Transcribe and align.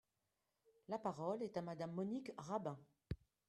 La 0.87 0.97
parole 0.97 1.43
est 1.43 1.57
à 1.57 1.61
Madame 1.61 1.91
Monique 1.91 2.31
Rabin. 2.35 2.75